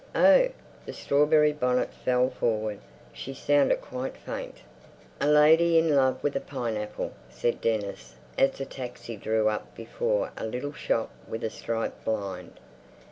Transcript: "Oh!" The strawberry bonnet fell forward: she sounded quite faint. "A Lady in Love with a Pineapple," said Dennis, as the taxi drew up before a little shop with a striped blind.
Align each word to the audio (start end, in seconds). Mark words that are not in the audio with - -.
"Oh!" 0.15 0.47
The 0.87 0.93
strawberry 0.93 1.53
bonnet 1.53 1.93
fell 1.93 2.31
forward: 2.31 2.79
she 3.13 3.35
sounded 3.35 3.81
quite 3.81 4.17
faint. 4.17 4.61
"A 5.19 5.27
Lady 5.27 5.77
in 5.77 5.93
Love 5.95 6.23
with 6.23 6.35
a 6.35 6.39
Pineapple," 6.39 7.11
said 7.29 7.61
Dennis, 7.61 8.15
as 8.35 8.53
the 8.53 8.65
taxi 8.65 9.15
drew 9.15 9.47
up 9.47 9.75
before 9.75 10.31
a 10.35 10.47
little 10.47 10.73
shop 10.73 11.11
with 11.29 11.43
a 11.43 11.51
striped 11.51 12.03
blind. 12.03 12.59